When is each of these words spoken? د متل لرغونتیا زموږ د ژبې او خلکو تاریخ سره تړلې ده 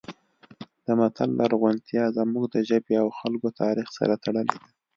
د 0.85 0.87
متل 0.99 1.29
لرغونتیا 1.39 2.03
زموږ 2.17 2.45
د 2.53 2.55
ژبې 2.69 2.95
او 3.03 3.07
خلکو 3.19 3.47
تاریخ 3.61 3.87
سره 3.97 4.15
تړلې 4.23 4.55
ده 4.61 4.67